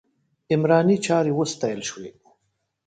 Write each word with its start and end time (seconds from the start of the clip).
عمراني 0.53 0.97
چارې 1.05 1.31
وستایل 1.39 1.81
شوې. 1.89 2.09